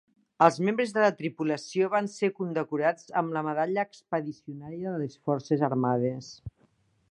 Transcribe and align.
Els 0.43 0.55
membres 0.67 0.93
de 0.93 1.03
la 1.03 1.11
tripulació 1.19 1.89
van 1.95 2.07
ser 2.13 2.29
condecorats 2.39 3.13
amb 3.21 3.37
la 3.37 3.45
Medalla 3.49 3.85
Expedicionària 3.89 4.95
de 4.97 5.05
les 5.05 5.21
Forces 5.29 5.69
Armades. 5.71 6.35